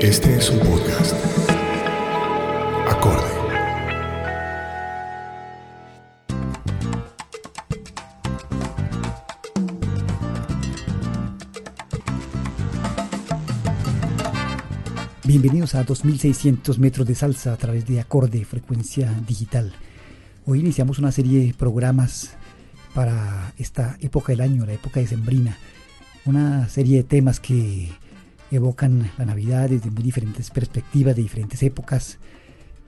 [0.00, 1.14] Este es un podcast.
[2.88, 3.28] Acorde.
[15.24, 19.74] Bienvenidos a 2600 metros de salsa a través de Acorde Frecuencia Digital.
[20.46, 22.34] Hoy iniciamos una serie de programas
[22.94, 25.56] para esta época del año, la época decembrina.
[26.24, 27.90] Una serie de temas que
[28.50, 32.18] evocan la Navidad desde muy diferentes perspectivas, de diferentes épocas.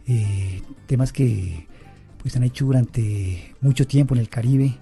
[0.07, 1.67] Eh, temas que
[2.23, 4.77] pues han hecho durante mucho tiempo en el Caribe.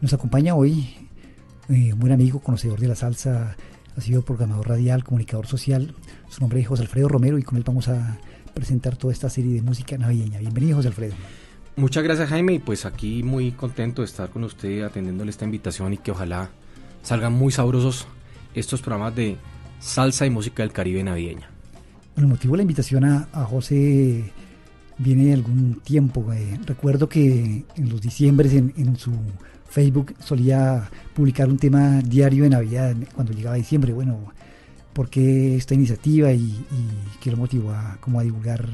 [0.00, 1.08] Nos acompaña hoy
[1.68, 3.56] eh, un buen amigo, conocedor de la salsa,
[3.96, 5.94] ha sido programador radial, comunicador social.
[6.28, 8.18] Su nombre es José Alfredo Romero y con él vamos a
[8.54, 10.38] presentar toda esta serie de música navideña.
[10.38, 11.14] Bienvenido, José Alfredo.
[11.74, 15.94] Muchas gracias, Jaime, y pues aquí muy contento de estar con usted atendiéndole esta invitación
[15.94, 16.50] y que ojalá
[17.02, 18.06] salgan muy sabrosos
[18.54, 19.38] estos programas de
[19.80, 21.48] salsa y música del Caribe navideña.
[22.14, 24.32] Bueno, el motivo de la invitación a, José
[24.98, 26.30] viene de algún tiempo.
[26.34, 29.12] eh, recuerdo que en los diciembres en, en su
[29.70, 33.94] Facebook solía publicar un tema diario de Navidad cuando llegaba diciembre.
[33.94, 34.30] Bueno,
[34.92, 38.68] ¿por qué esta iniciativa y, y qué lo motivó a, como a divulgar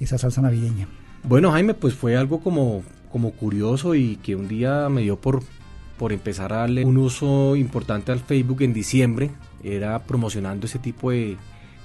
[0.00, 0.88] esa salsa navideña?
[1.26, 5.42] Bueno, Jaime, pues fue algo como, como curioso y que un día me dio por,
[5.98, 9.30] por empezar a darle un uso importante al Facebook en diciembre.
[9.62, 11.38] Era promocionando ese tipo de,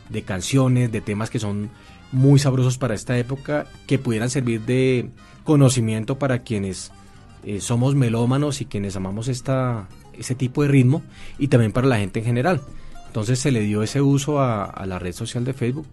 [0.09, 1.69] de canciones, de temas que son
[2.11, 5.09] muy sabrosos para esta época, que pudieran servir de
[5.45, 6.91] conocimiento para quienes
[7.45, 11.01] eh, somos melómanos y quienes amamos esta, ese tipo de ritmo
[11.37, 12.61] y también para la gente en general.
[13.07, 15.87] Entonces se le dio ese uso a, a la red social de Facebook.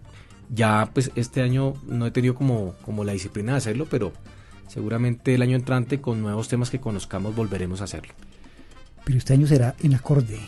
[0.49, 4.13] Ya pues este año no he tenido como, como la disciplina de hacerlo, pero
[4.67, 8.13] seguramente el año entrante con nuevos temas que conozcamos volveremos a hacerlo.
[9.03, 10.39] Pero este año será en acorde,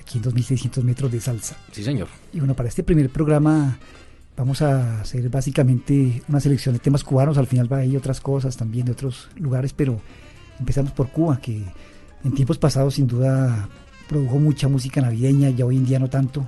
[0.00, 1.56] aquí en 2600 metros de salsa.
[1.72, 2.08] Sí, señor.
[2.32, 3.78] Y bueno, para este primer programa
[4.36, 7.38] vamos a hacer básicamente una selección de temas cubanos.
[7.38, 10.00] Al final va a ir otras cosas también de otros lugares, pero
[10.58, 11.62] empezamos por Cuba, que
[12.24, 13.68] en tiempos pasados sin duda
[14.08, 16.46] produjo mucha música navideña, ya hoy en día no tanto,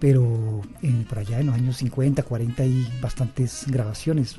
[0.00, 4.36] pero en- por allá en los años 50, 40 hay bastantes grabaciones.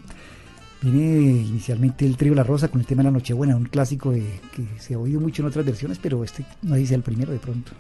[0.82, 4.68] Viene inicialmente el trío La Rosa con el tema de la Nochebuena, un clásico que
[4.80, 7.72] se ha oído mucho en otras versiones, pero este no dice el primero de pronto.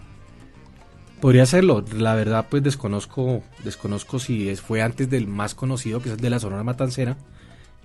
[1.21, 6.09] Podría serlo, la verdad pues desconozco, desconozco si es, fue antes del más conocido, que
[6.09, 7.17] es el de la Sonora Matancera,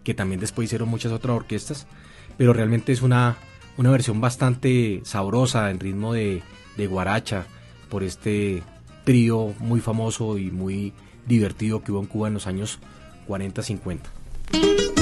[0.04, 1.86] que también después hicieron muchas otras orquestas,
[2.36, 3.36] pero realmente es una,
[3.76, 6.42] una versión bastante sabrosa en ritmo de
[6.88, 7.44] guaracha
[7.90, 8.62] por este
[9.04, 10.92] trío muy famoso y muy
[11.26, 12.78] divertido que hubo en Cuba en los años
[13.28, 14.99] 40-50.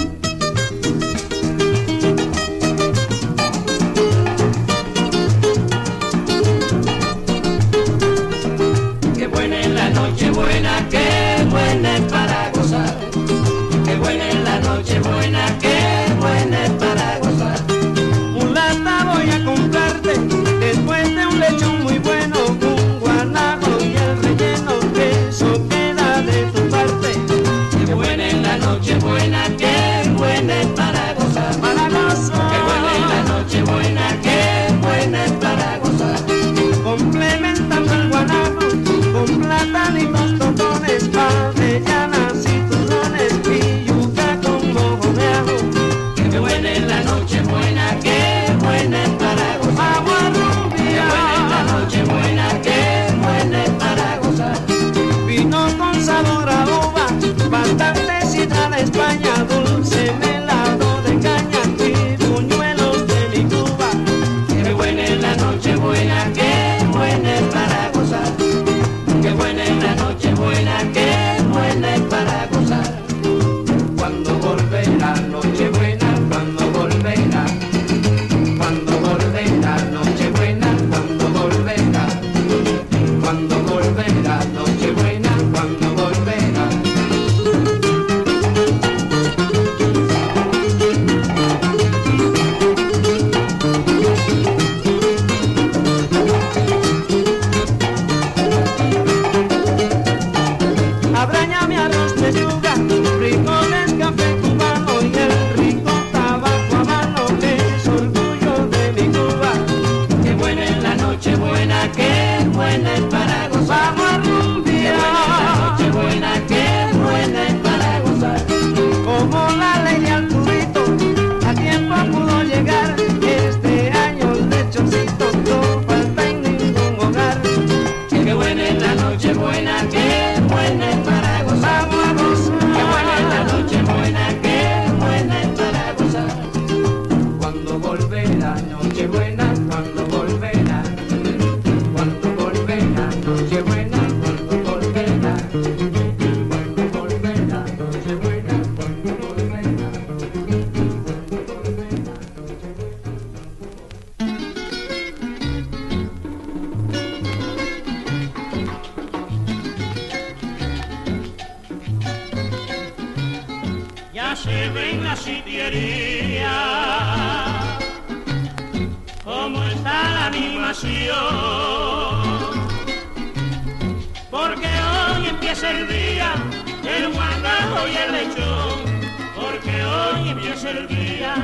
[180.71, 181.35] El día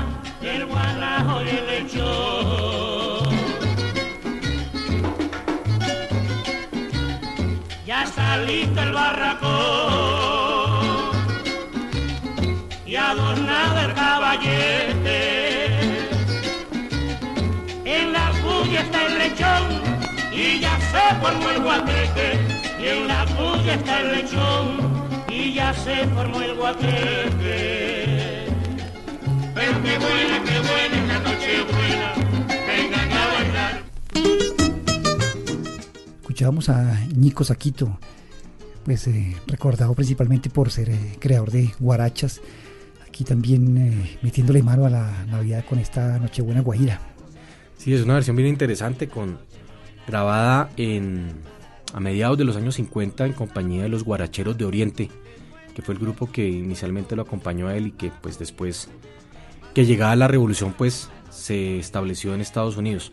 [0.41, 3.25] del guanajo y el lechón.
[7.87, 9.45] Ya está listo el barracón
[12.87, 15.21] y adornado el caballete.
[17.85, 19.65] En la puya está el lechón
[20.33, 22.39] y ya se formó el guateque.
[22.81, 24.95] Y en la puya está el lechón
[25.29, 28.14] y ya se formó el guateque.
[36.35, 37.97] Escuchábamos a Nico Saquito,
[38.85, 42.41] pues eh, recordado principalmente por ser eh, creador de guarachas.
[43.07, 47.01] Aquí también eh, metiéndole mano a la Navidad con esta Nochebuena Guajira.
[47.79, 49.39] Sí, es una versión bien interesante, con
[50.09, 51.35] grabada en
[51.93, 55.11] a mediados de los años 50 en compañía de los Guaracheros de Oriente,
[55.73, 58.89] que fue el grupo que inicialmente lo acompañó a él y que pues después
[59.75, 63.13] que llegada la revolución pues se estableció en Estados Unidos.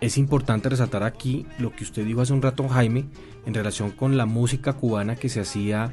[0.00, 3.06] Es importante resaltar aquí lo que usted dijo hace un rato, Jaime,
[3.46, 5.92] en relación con la música cubana que se hacía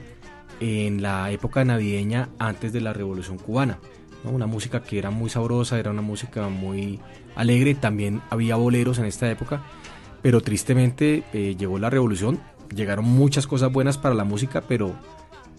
[0.60, 3.80] en la época navideña antes de la Revolución Cubana.
[4.24, 7.00] Una música que era muy sabrosa, era una música muy
[7.36, 9.64] alegre, también había boleros en esta época,
[10.22, 12.40] pero tristemente eh, llegó la Revolución,
[12.76, 14.94] llegaron muchas cosas buenas para la música, pero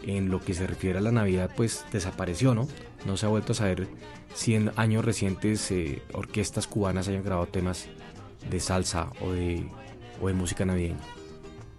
[0.02, 2.68] en lo que se refiere a la Navidad pues desapareció, ¿no?
[3.06, 3.88] No se ha vuelto a saber
[4.34, 7.86] si en años recientes eh, orquestas cubanas hayan grabado temas
[8.50, 9.66] de salsa o de,
[10.20, 11.00] o de música navideña.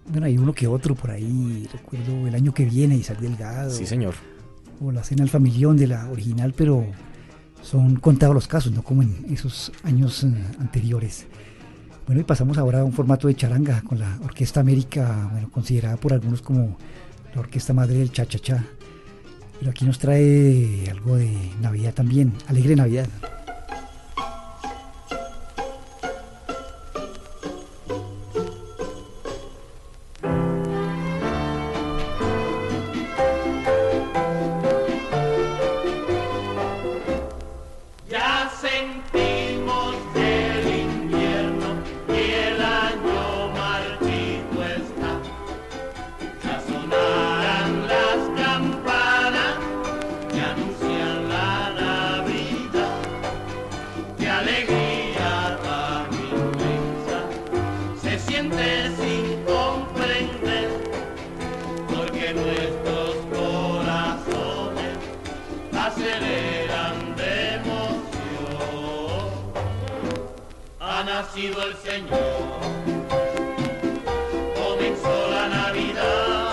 [0.06, 3.70] Bueno, hay uno que otro por ahí, recuerdo el año que viene, Isaac Delgado.
[3.70, 4.16] Sí, señor.
[4.82, 6.86] O la cena al familión de la original, pero
[7.62, 11.26] son contados los casos, no como en esos años eh, anteriores.
[12.06, 15.96] Bueno, y pasamos ahora a un formato de charanga con la Orquesta América, bueno, considerada
[15.96, 16.78] por algunos como
[17.34, 18.64] la orquesta madre del cha-cha-cha.
[19.60, 23.08] Pero aquí nos trae algo de Navidad también, Alegre Navidad.
[66.14, 67.74] Aceleran de emoción.
[70.80, 72.60] Ha nacido el Señor,
[74.56, 76.44] comenzó la Navidad.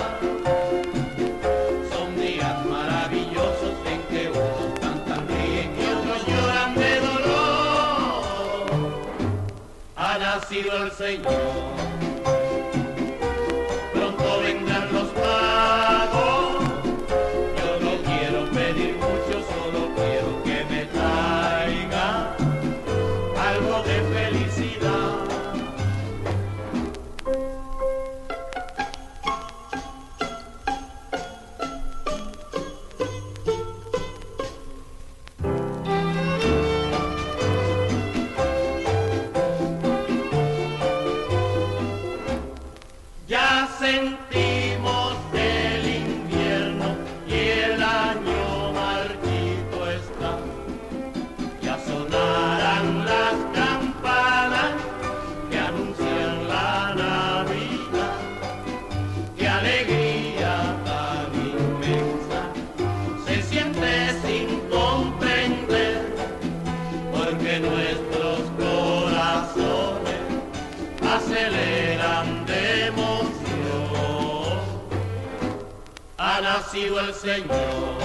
[76.50, 77.96] Ha nacido el Señor.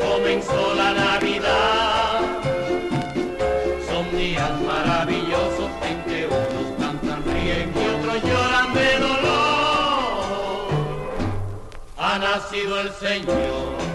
[0.00, 2.20] Comenzó la Navidad,
[3.86, 10.68] son días maravillosos en que unos cantan, ríen y otros lloran de dolor.
[11.98, 13.85] Ha nacido el Señor.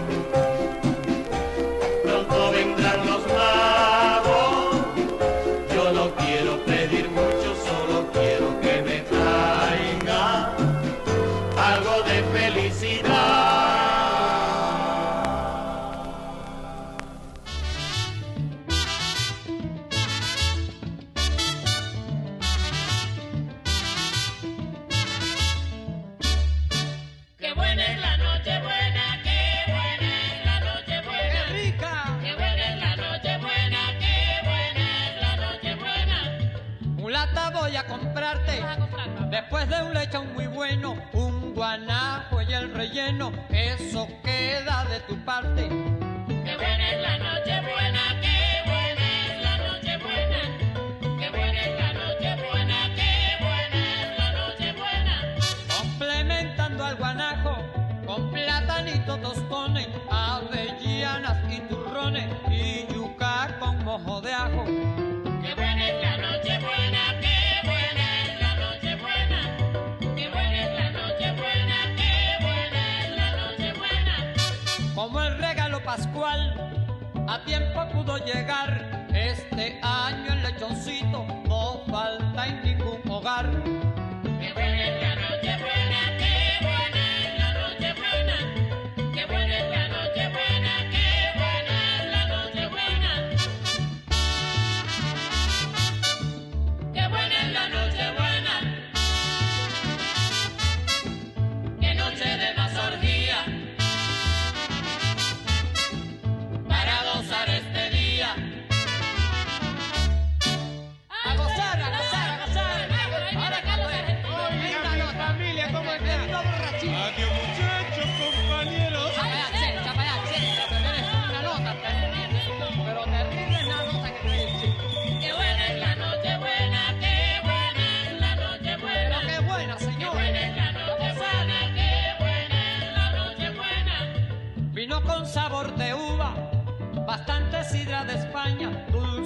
[44.92, 45.68] De tu parte.
[46.28, 47.21] Buena es la
[78.04, 79.06] pudo llegar.
[79.14, 81.01] Este año el lechoncito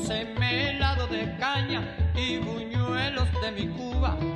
[0.07, 1.83] España, dulce melado de caña
[2.15, 4.36] y buñuelos de mi Cuba.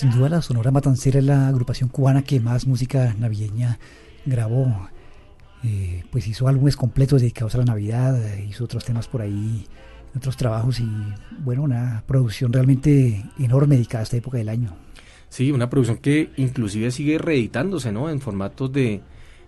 [0.00, 3.78] Sin duda la Sonora Matancera es la agrupación cubana que más música navideña
[4.24, 4.88] grabó.
[5.62, 9.66] Eh, pues hizo álbumes completos dedicados a la Navidad, eh, hizo otros temas por ahí,
[10.16, 10.88] otros trabajos y
[11.44, 14.74] bueno, una producción realmente enorme dedicada a esta época del año.
[15.28, 18.08] Sí, una producción que inclusive sigue reeditándose, ¿no?
[18.08, 19.02] En formatos de,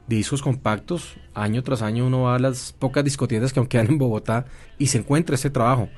[0.07, 1.17] discos compactos.
[1.33, 4.45] Año tras año uno va a las pocas discotecas que aún quedan en Bogotá
[4.79, 5.89] y se encuentra este trabajo.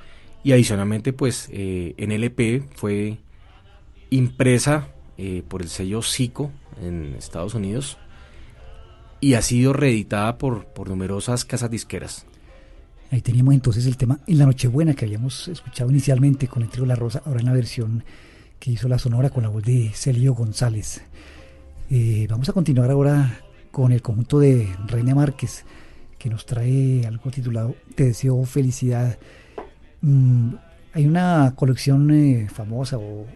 [0.45, 3.19] Y adicionalmente, pues, eh, en LP fue
[4.17, 7.99] impresa eh, por el sello Zico en Estados Unidos
[9.21, 12.27] y ha sido reeditada por, por numerosas casas disqueras.
[13.11, 16.87] Ahí teníamos entonces el tema En la Nochebuena que habíamos escuchado inicialmente con el trío
[16.87, 18.05] La Rosa, ahora en la versión
[18.59, 21.03] que hizo la Sonora con la voz de Celio González.
[21.91, 23.41] Eh, vamos a continuar ahora
[23.71, 25.65] con el conjunto de Reina Márquez
[26.19, 29.19] que nos trae algo titulado Te deseo felicidad.
[30.01, 30.55] Mm,
[30.93, 33.27] hay una colección eh, famosa o,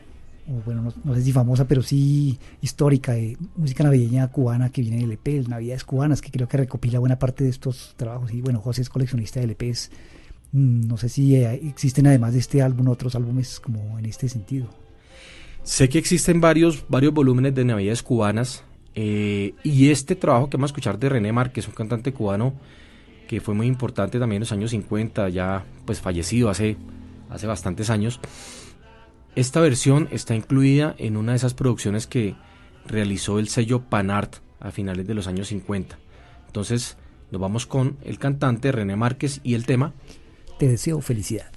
[0.64, 4.98] bueno, no, no sé si famosa, pero sí histórica de música navideña cubana que viene
[4.98, 8.32] de LPs, Navidades cubanas, que creo que recopila buena parte de estos trabajos.
[8.32, 9.90] Y bueno, José es coleccionista de LPs.
[10.52, 14.28] Mm, No sé si eh, existen además de este álbum otros álbumes como en este
[14.28, 14.68] sentido.
[15.62, 18.64] Sé que existen varios, varios volúmenes de Navidades cubanas
[18.94, 22.54] eh, y este trabajo que vamos a escuchar de René Márquez, un cantante cubano
[23.28, 26.78] que fue muy importante también en los años 50, ya pues fallecido hace,
[27.28, 28.18] hace bastantes años.
[29.38, 32.34] Esta versión está incluida en una de esas producciones que
[32.86, 35.96] realizó el sello Panart a finales de los años 50.
[36.48, 36.96] Entonces
[37.30, 39.92] nos vamos con el cantante René Márquez y el tema
[40.58, 41.52] Te deseo felicidad.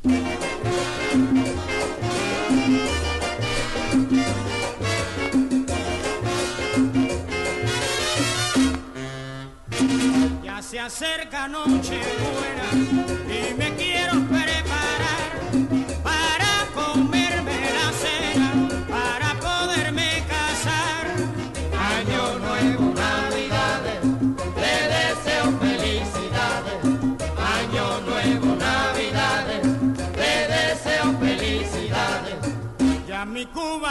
[10.43, 13.30] Ya se acerca noche buena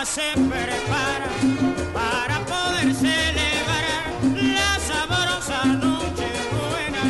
[0.04, 1.28] se prepara
[1.92, 4.04] para poder celebrar
[4.34, 6.26] la sabrosa noche
[6.56, 7.02] buena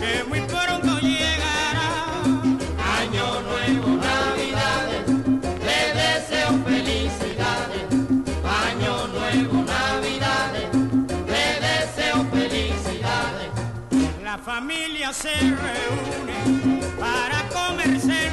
[0.00, 2.22] que muy pronto llegará.
[2.98, 5.04] Año nuevo, navidades,
[5.66, 7.84] te deseo felicidades.
[8.68, 10.70] Año nuevo, navidades,
[11.26, 13.50] te deseo felicidades.
[14.24, 18.30] La familia se reúne para comerse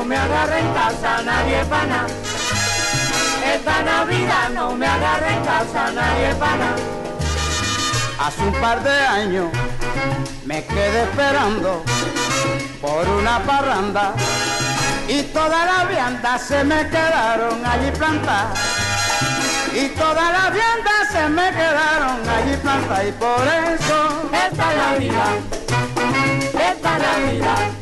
[0.00, 2.06] no me agarra en casa nadie pana.
[3.54, 6.70] Esta Navidad no me agarra en casa nadie pana.
[8.18, 9.48] Hace un par de años
[10.46, 11.82] me quedé esperando
[12.80, 14.14] por una parranda
[15.06, 18.58] y todas las viandas se me quedaron allí plantadas.
[19.74, 25.34] Y todas las viandas se me quedaron allí plantadas y por eso Esta Navidad,
[26.54, 27.79] esta Navidad,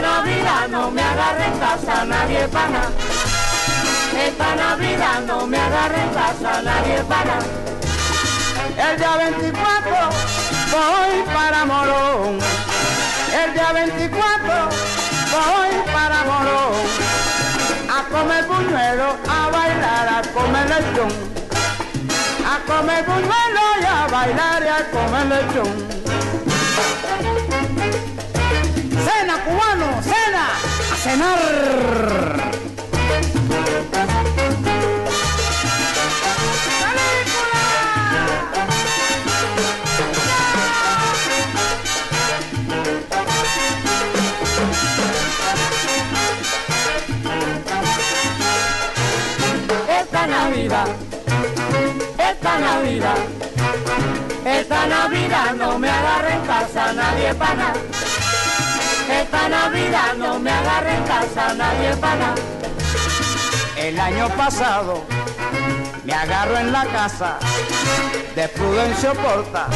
[0.00, 2.82] Navidad no me agarra en casa nadie pana.
[4.26, 7.38] Esta Navidad no me agarra en casa nadie pana.
[8.90, 9.92] el día 24
[10.72, 12.38] voy para Morón.
[13.42, 14.68] El día 24
[15.32, 17.20] voy para Morón.
[17.90, 21.12] A comer buñuelo, a bailar, a comer lechón.
[22.46, 26.09] A comer buñuelo y a bailar y a comer lechón.
[29.04, 30.46] Cena cubano, cena,
[30.92, 32.50] a cenar.
[49.88, 50.88] Esta Navidad,
[52.18, 53.16] esta Navidad,
[54.44, 57.34] esta Navidad no me agarra en casa nadie
[59.10, 62.34] Esta Navidad no me agarra en casa nadie pana.
[63.76, 65.04] El año pasado
[66.04, 67.38] me agarro en la casa
[68.36, 69.66] de Prudencio Porta,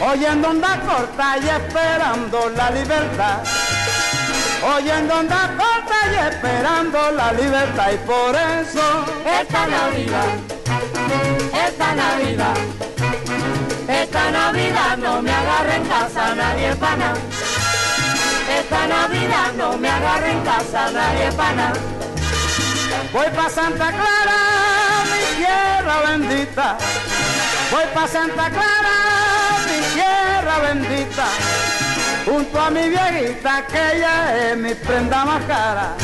[0.00, 3.38] oyendo onda corta y esperando la libertad.
[4.76, 10.26] Oyendo onda corta y esperando la libertad y por eso Esta Navidad,
[11.66, 12.56] esta Navidad,
[13.88, 17.14] esta Navidad no me agarra en casa nadie pana.
[18.58, 21.72] Esta Navidad no me agarra en casa nadie pana.
[23.12, 24.40] voy pa' Santa Clara,
[25.10, 26.76] mi tierra bendita.
[27.70, 28.96] Voy pa' Santa Clara,
[29.66, 31.26] mi tierra bendita.
[32.26, 35.94] Junto a mi viejita que ella es mi prenda más cara.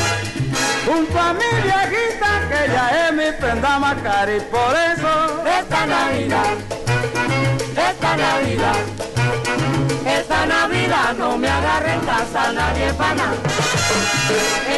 [0.85, 5.85] Junto a mi viejita que ella es mi prenda más cara y por eso Esta
[5.85, 6.53] Navidad,
[7.75, 9.16] esta Navidad.
[10.07, 13.33] Esta Navidad no me agarre en casa nadie pana.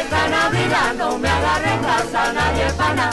[0.00, 3.10] Esta Navidad no me agarre en casa nadie pana.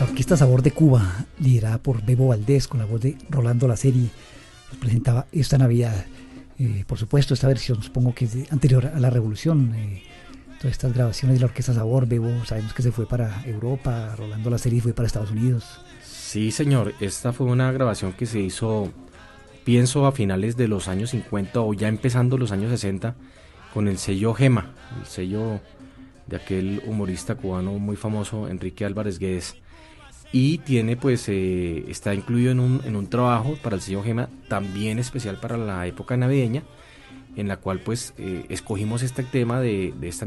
[0.00, 3.76] La Orquesta Sabor de Cuba, liderada por Bebo Valdés con la voz de Rolando La
[3.76, 4.08] Serie,
[4.70, 6.04] nos presentaba esta Navidad.
[6.58, 9.74] Eh, por supuesto, esta versión supongo que es de- anterior a la Revolución.
[9.74, 10.02] eh,
[10.58, 14.50] todas estas grabaciones de la Orquesta Sabor, Bebo, sabemos que se fue para Europa, Rolando
[14.50, 15.80] La Serie fue para Estados Unidos.
[16.02, 16.94] Sí, señor.
[17.00, 18.92] Esta fue una grabación que se hizo,
[19.64, 23.14] pienso, a finales de los años 50 o ya empezando los años 60
[23.72, 25.60] con el sello Gema, el sello
[26.26, 29.56] de aquel humorista cubano muy famoso, Enrique Álvarez Guedes.
[30.30, 34.28] Y tiene, pues, eh, está incluido en un, en un trabajo para el sello Gema,
[34.48, 36.64] también especial para la época navideña,
[37.36, 40.26] en la cual, pues, eh, escogimos este tema de, de esta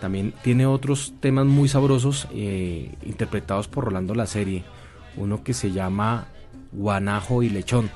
[0.00, 4.64] también tiene otros temas muy sabrosos eh, interpretados por Rolando La Serie.
[5.16, 6.26] Uno que se llama
[6.72, 7.90] Guanajo y Lechón.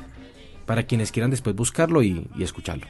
[0.66, 2.86] Para quienes quieran después buscarlo y, y escucharlo.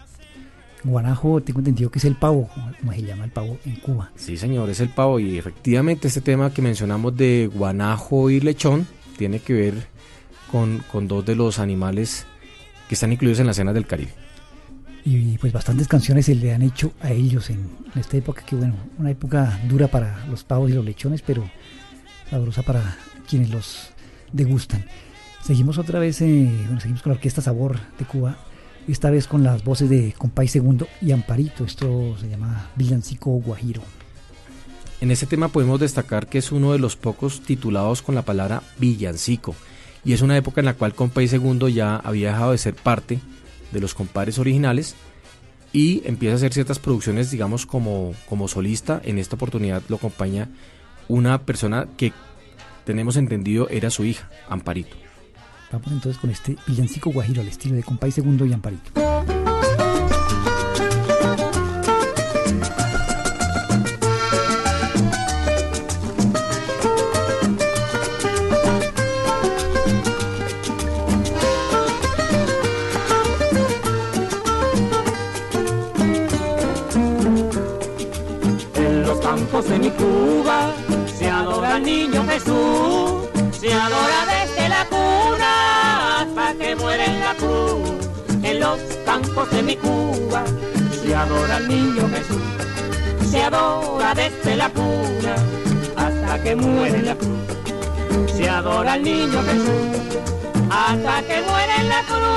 [0.85, 4.13] Guanajo, tengo entendido que es el pavo, como se llama el pavo en Cuba.
[4.17, 5.19] Sí, señor, es el pavo.
[5.19, 9.75] Y efectivamente, este tema que mencionamos de Guanajo y Lechón tiene que ver
[10.53, 12.27] con, con dos de los animales
[12.89, 14.24] que están incluidos en la cena del Caribe.
[15.05, 18.75] Y pues bastantes canciones se le han hecho a ellos en, esta época, que bueno,
[18.99, 21.45] una época dura para los pavos y los lechones, pero
[22.31, 22.97] sabrosa para
[23.29, 23.91] quienes los
[24.33, 24.85] degustan.
[25.43, 28.39] Seguimos otra vez, eh, bueno, seguimos con la Orquesta Sabor de Cuba,
[28.89, 33.83] esta vez con las voces de Compay Segundo y Amparito, esto se llama Villancico Guajiro.
[35.01, 38.63] En este tema podemos destacar que es uno de los pocos titulados con la palabra
[38.79, 39.55] villancico
[40.03, 43.21] y es una época en la cual Compay Segundo ya había dejado de ser parte
[43.73, 44.95] de los compares originales
[45.73, 49.01] y empieza a hacer ciertas producciones digamos como, como solista.
[49.05, 50.49] En esta oportunidad lo acompaña
[51.09, 52.13] una persona que
[52.85, 54.97] tenemos entendido era su hija, Amparito.
[55.73, 58.93] Vamos entonces con este Villancico Guajiro al estilo de Compay Segundo y Amparito.
[89.05, 90.45] Campos de mi Cuba
[91.03, 95.35] se adora al niño Jesús, se adora desde la cuna
[95.97, 97.39] hasta que muere en la cruz.
[98.37, 100.05] Se adora al niño Jesús
[100.71, 102.35] hasta que muere en la cruz.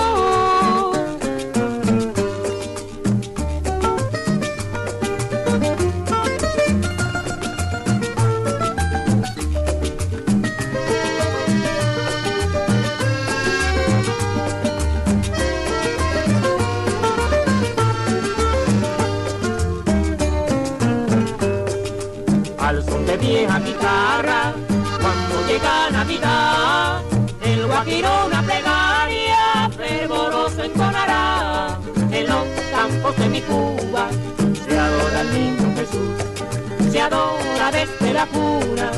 [38.18, 38.90] La cuna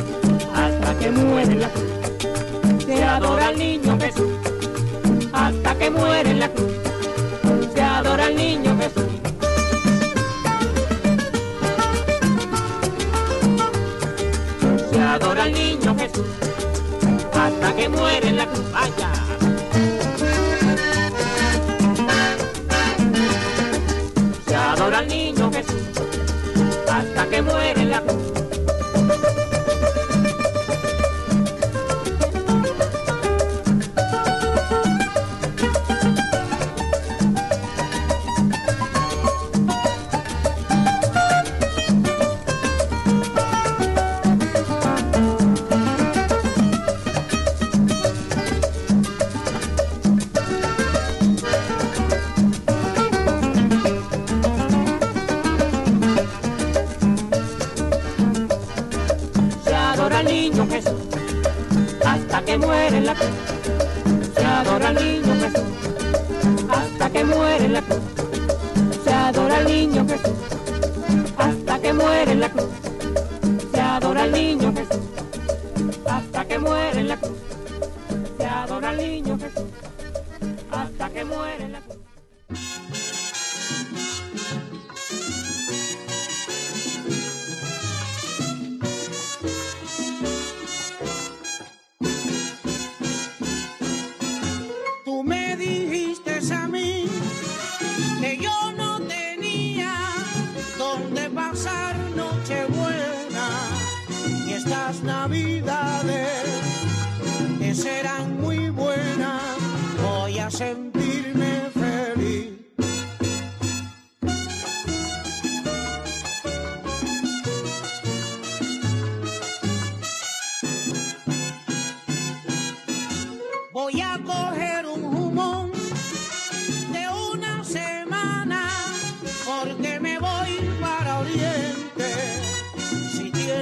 [0.56, 2.86] hasta que muere la cruz.
[2.86, 4.34] Se adora al niño Jesús
[5.34, 6.72] hasta que muere en la cruz.
[7.74, 9.04] Se adora al niño Jesús.
[14.90, 16.30] se adora al niño Jesús
[17.34, 18.72] hasta que muere en la cruz.
[18.72, 19.10] Vaya.
[24.48, 25.84] Se adora al niño Jesús
[26.90, 28.29] hasta que muere en la cruz.
[67.82, 68.19] Que muere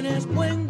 [0.08, 0.68] tienes buen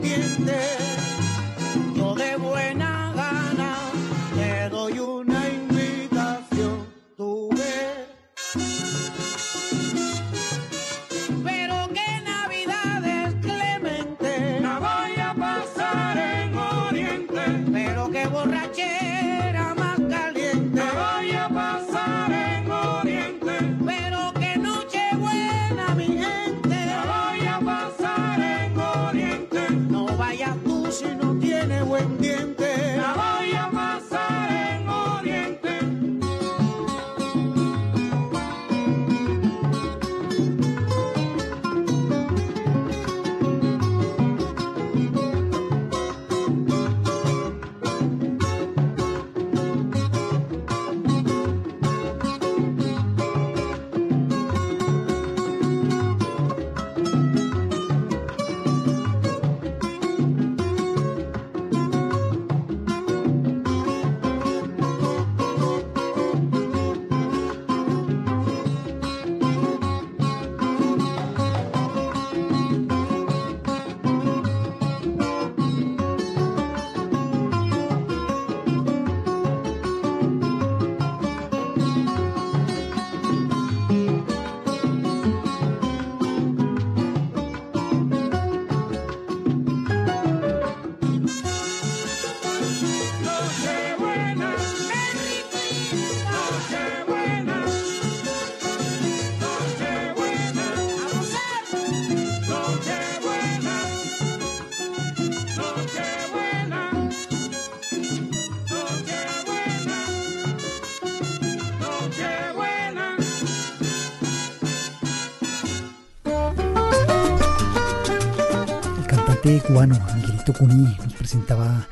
[119.47, 121.87] cantante cubano Angelito Cuní nos presentaba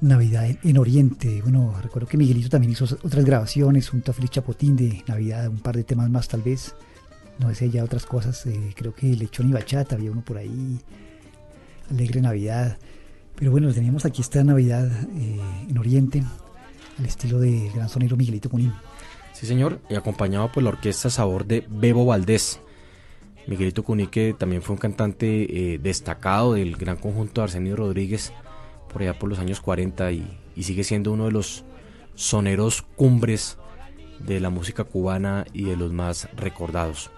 [0.00, 1.42] Navidad en, en Oriente.
[1.42, 5.58] Bueno, recuerdo que Miguelito también hizo otras grabaciones junto a Félix Chapotín de Navidad, un
[5.58, 6.74] par de temas más tal vez.
[7.38, 10.78] No sé ya otras cosas, eh, creo que Lechón y Bachata, había uno por ahí,
[11.90, 12.78] Alegre Navidad.
[13.34, 16.22] Pero bueno, teníamos aquí esta Navidad eh, en Oriente,
[16.98, 18.70] al estilo del gran sonero Miguelito Cuní.
[19.32, 22.60] Sí, señor, y acompañado por la orquesta Sabor de Bebo Valdés.
[23.46, 28.32] Miguelito Cuní, que también fue un cantante eh, destacado del gran conjunto de Arsenio Rodríguez
[28.92, 31.64] por allá por los años 40 y, sigue siendo uno de los
[32.14, 33.56] soneros cumbres
[34.18, 37.10] de la música cubana y de los más recordados.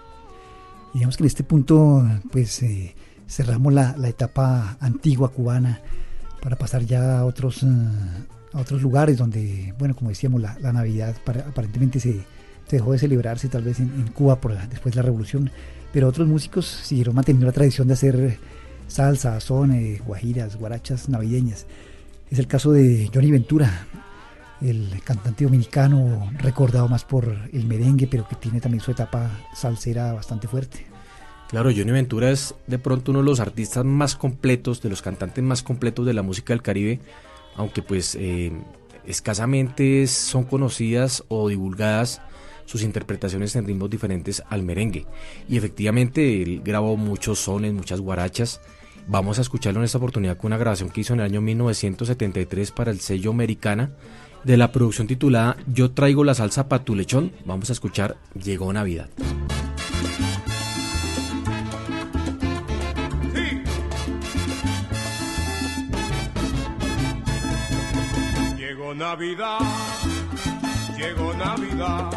[0.93, 2.95] Digamos que en este punto, pues eh,
[3.27, 5.81] cerramos la, etapa antigua cubana
[6.41, 7.67] para pasar ya a otros, eh,
[8.53, 12.23] a otros lugares donde, bueno, como decíamos, la, Navidad para- aparentemente se,
[12.71, 15.51] dejó de celebrarse tal vez en, Cuba por después de la revolución,
[15.93, 18.39] pero otros músicos siguieron manteniendo la tradición de hacer
[18.87, 21.67] salsa, son, eh, guajiras, guarachas navideñas.
[22.29, 23.87] Es el caso de Johnny Ventura,
[24.59, 30.13] el cantante dominicano recordado más por el merengue, pero que tiene también su etapa salsera
[30.13, 30.85] bastante fuerte.
[31.49, 35.43] Claro, Johnny Ventura es de pronto uno de los artistas más completos, de los cantantes
[35.43, 36.99] más completos de la música del Caribe,
[37.55, 38.51] aunque pues eh,
[39.05, 42.21] escasamente son conocidas o divulgadas
[42.65, 45.05] sus interpretaciones en ritmos diferentes al merengue.
[45.47, 48.61] Y efectivamente él grabó muchos sones, muchas guarachas.
[49.07, 52.71] Vamos a escucharlo en esta oportunidad con una grabación que hizo en el año 1973
[52.71, 53.91] para el sello Americana
[54.43, 57.31] de la producción titulada Yo traigo la salsa pa' tu lechón.
[57.45, 59.09] Vamos a escuchar Llegó Navidad.
[68.57, 69.59] Llegó Navidad,
[70.97, 72.11] llegó Navidad,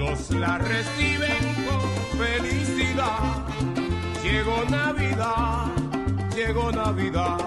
[0.00, 3.44] unos la reciben con felicidad.
[4.22, 5.66] Llegó Navidad,
[6.36, 7.38] llegó Navidad,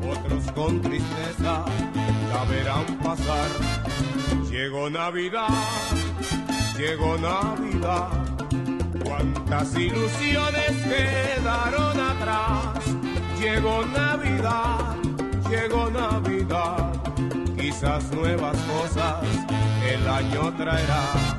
[0.00, 1.64] otros con tristeza
[2.32, 3.48] la verán pasar.
[4.48, 5.48] Llegó Navidad,
[6.78, 8.10] llegó Navidad,
[9.04, 12.84] cuántas ilusiones quedaron atrás.
[13.40, 14.96] Llegó Navidad,
[15.50, 16.92] llegó Navidad,
[17.58, 19.16] quizás nuevas cosas
[19.88, 21.36] el año traerá.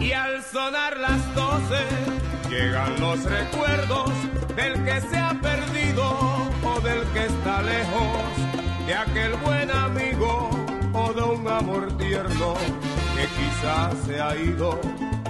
[0.00, 1.84] Y al sonar las doce,
[2.48, 4.10] llegan los recuerdos
[4.56, 6.08] del que se ha perdido
[6.64, 10.50] o del que está lejos, de aquel buen amigo
[10.92, 12.54] o de un amor tierno
[13.14, 14.80] que quizás se ha ido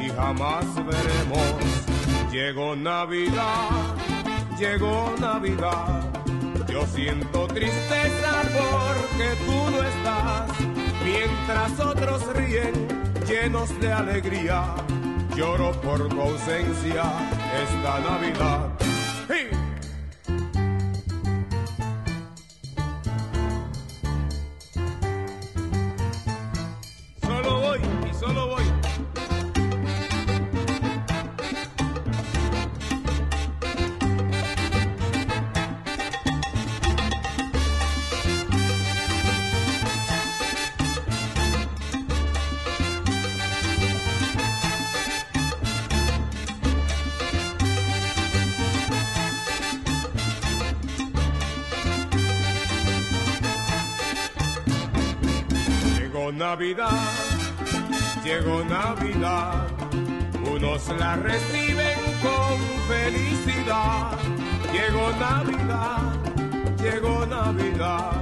[0.00, 2.30] y jamás veremos.
[2.30, 3.96] Llegó Navidad,
[4.58, 6.02] llegó Navidad,
[6.68, 10.50] yo siento tristeza porque tú no estás,
[11.04, 14.74] mientras otros ríen llenos de alegría,
[15.36, 17.02] lloro por tu ausencia
[17.62, 18.87] esta Navidad.
[56.38, 57.00] Navidad,
[58.22, 59.66] llegó Navidad,
[60.48, 64.16] unos la reciben con felicidad.
[64.72, 66.12] Llegó Navidad,
[66.80, 68.12] llegó Navidad,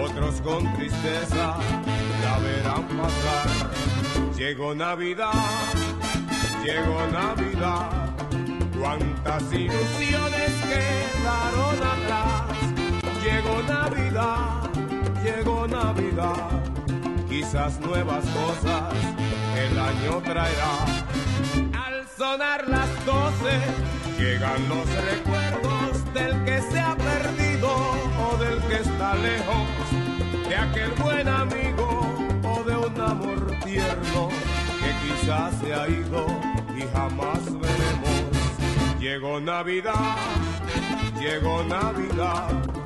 [0.00, 1.56] otros con tristeza
[2.22, 3.70] la verán pasar.
[4.36, 5.32] Llegó Navidad,
[6.64, 8.14] llegó Navidad,
[8.78, 12.42] cuántas ilusiones quedaron atrás.
[13.20, 14.70] Llegó Navidad,
[15.24, 16.71] llegó Navidad,
[17.32, 18.92] quizás nuevas cosas
[19.56, 20.74] el año traerá.
[21.86, 23.54] Al sonar las doce,
[24.18, 27.70] llegan los recuerdos del que se ha perdido
[28.26, 29.66] o del que está lejos,
[30.46, 31.88] de aquel buen amigo
[32.44, 34.28] o de un amor tierno
[34.82, 36.26] que quizás se ha ido
[36.76, 39.00] y jamás veremos.
[39.00, 40.16] Llegó Navidad,
[41.18, 42.81] llegó Navidad.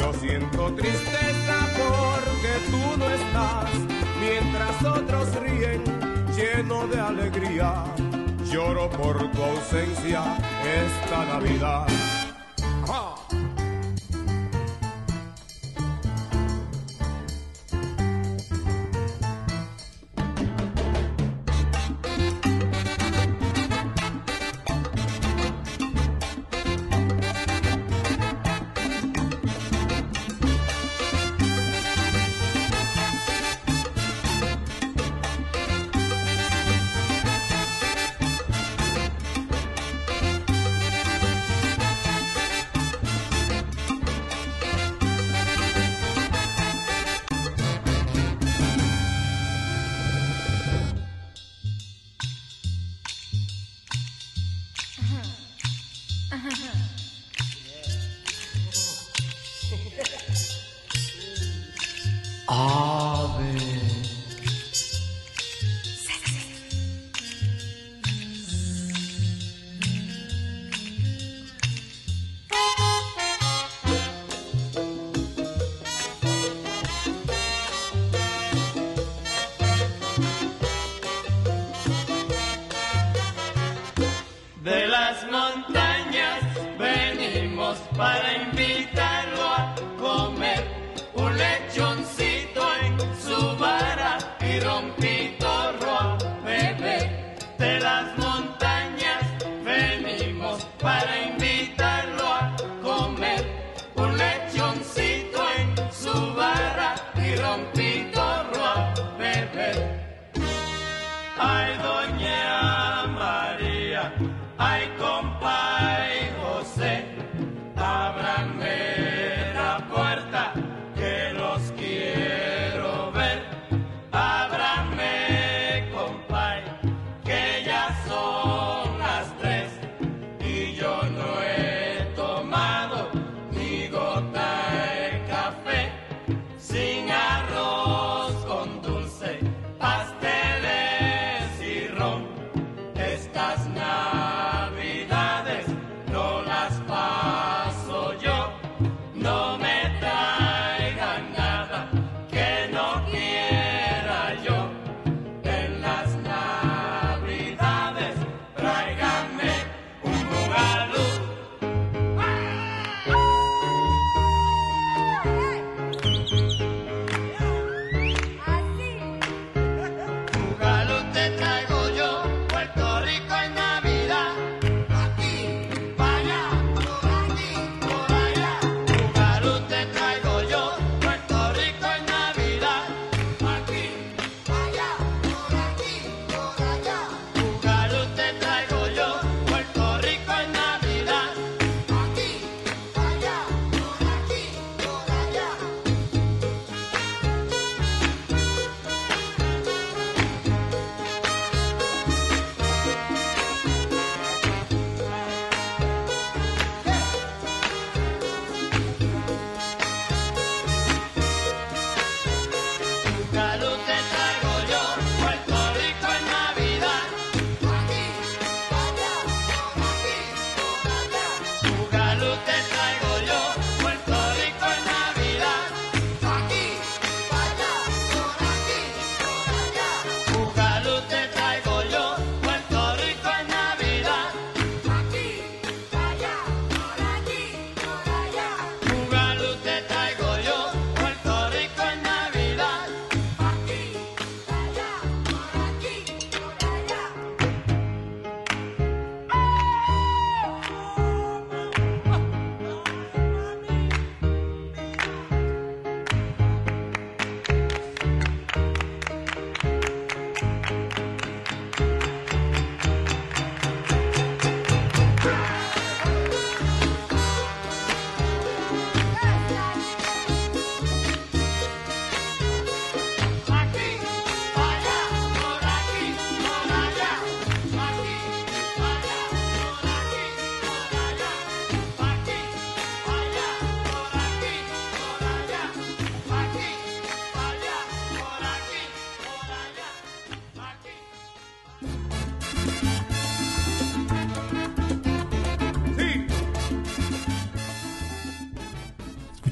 [0.00, 3.70] Yo siento tristeza porque tú no estás,
[4.18, 5.82] mientras otros ríen
[6.34, 7.84] lleno de alegría.
[8.50, 10.22] Lloro por tu ausencia
[10.64, 11.86] esta Navidad.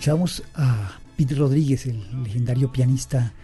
[0.08, 3.34] Escuchamos a Pete Rodríguez, el legendario pianista,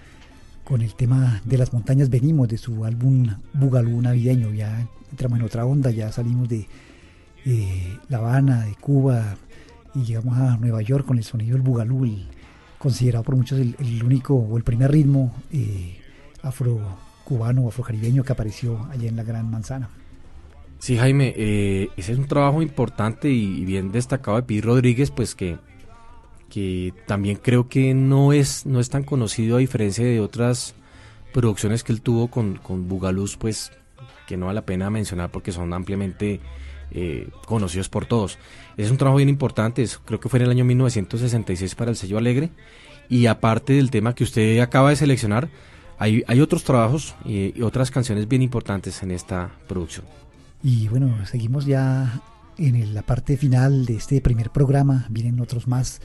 [0.64, 4.50] con el tema de las montañas venimos de su álbum Bugalú navideño.
[4.54, 6.66] Ya entramos en otra onda, ya salimos de
[7.44, 9.36] eh, La Habana, de Cuba
[9.94, 12.24] y llegamos a Nueva York con el sonido del Bugalú, el-
[12.78, 15.98] considerado por muchos el, el único o el primer ritmo eh,
[16.40, 19.90] afro-cubano o afrocaribeño que apareció allá en la Gran Manzana.
[20.78, 25.34] Sí, Jaime, eh, ese es un trabajo importante y, bien destacado de Pete Rodríguez, pues
[25.34, 25.58] que,
[26.54, 30.76] que también creo que no es, no es tan conocido a diferencia de otras
[31.32, 33.72] producciones que él tuvo con, con Bugalús, pues
[34.28, 36.38] que no vale la pena mencionar porque son ampliamente
[36.92, 38.38] eh, conocidos por todos.
[38.76, 42.18] Es un trabajo bien importante, creo que fue en el año 1966 para el sello
[42.18, 42.50] Alegre.
[43.08, 45.48] Y aparte del tema que usted acaba de seleccionar,
[45.98, 50.06] hay, hay otros trabajos y- y otras canciones bien importantes en esta producción.
[50.62, 52.22] Y bueno, seguimos ya
[52.58, 55.06] en la parte final de este primer programa.
[55.10, 56.00] Vienen otros más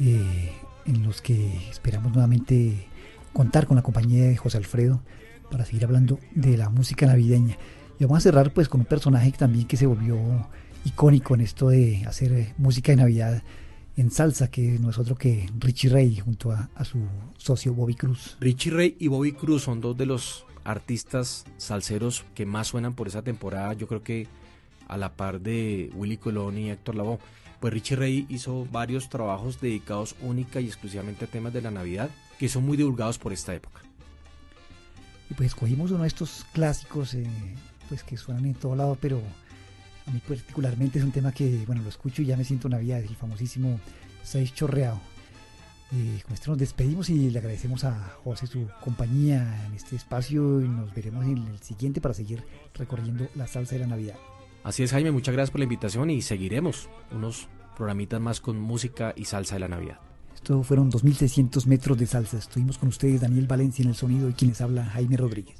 [0.00, 0.52] eh,
[0.86, 2.86] en los que esperamos nuevamente
[3.32, 5.02] contar con la compañía de José Alfredo
[5.50, 7.56] para seguir hablando de la música navideña.
[7.98, 10.18] Y vamos a cerrar pues con un personaje también que se volvió
[10.84, 13.42] icónico en esto de hacer música de Navidad
[13.96, 16.98] en salsa, que no es otro que Richie Ray junto a, a su
[17.36, 18.36] socio Bobby Cruz.
[18.40, 23.08] Richie Ray y Bobby Cruz son dos de los artistas salseros que más suenan por
[23.08, 23.74] esa temporada.
[23.74, 24.26] Yo creo que
[24.88, 27.18] a la par de Willy Colón y Héctor Lavoe.
[27.62, 32.10] Pues Richie Ray hizo varios trabajos dedicados única y exclusivamente a temas de la Navidad
[32.36, 33.82] que son muy divulgados por esta época.
[35.30, 37.24] Y pues escogimos uno de estos clásicos eh,
[37.88, 39.22] pues que suenan en todo lado, pero
[40.06, 42.98] a mí particularmente es un tema que, bueno, lo escucho y ya me siento Navidad,
[42.98, 43.78] el famosísimo
[44.24, 45.00] Seis Chorreado.
[45.92, 50.60] Eh, con esto nos despedimos y le agradecemos a José su compañía en este espacio
[50.60, 52.42] y nos veremos en el siguiente para seguir
[52.74, 54.16] recorriendo la salsa de la Navidad.
[54.64, 59.12] Así es Jaime, muchas gracias por la invitación y seguiremos unos programitas más con música
[59.16, 59.98] y salsa de la Navidad.
[60.34, 62.38] Esto fueron 2600 metros de salsa.
[62.38, 65.56] Estuvimos con ustedes Daniel Valencia en el sonido y quien les habla Jaime Rodríguez.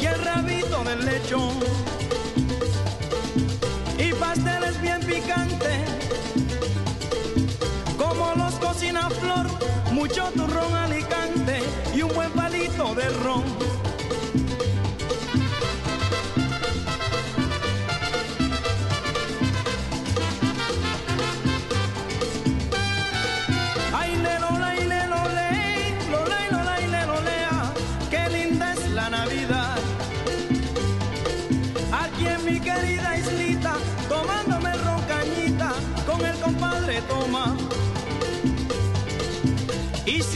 [0.00, 1.58] Y el rabito del lechón.
[3.98, 5.80] Y pasteles bien picantes,
[7.98, 9.46] como los cocina Flor,
[9.92, 11.60] mucho turrón alicante
[11.94, 13.44] y un buen palito de ron.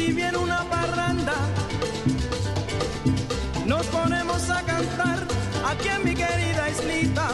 [0.05, 1.33] Si viene una parranda,
[3.65, 5.27] nos ponemos a cantar
[5.65, 7.29] aquí en mi querida islita,